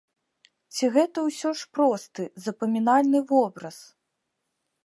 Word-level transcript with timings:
Ці 0.77 0.85
гэта 0.95 1.25
ўсё 1.27 1.49
ж 1.59 1.69
просты, 1.79 2.23
запамінальны 2.49 3.19
вобраз? 3.33 3.77